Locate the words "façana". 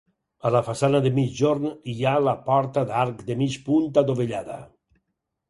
0.69-1.01